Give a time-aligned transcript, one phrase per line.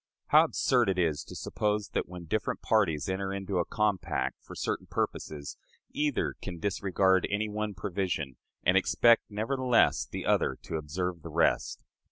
[0.29, 4.55] "How absurd it is to suppose that, when different parties enter into a compact for
[4.55, 5.57] certain purposes,
[5.91, 11.83] either can disregard any one provision, and expect, nevertheless, the other to observe the rest!...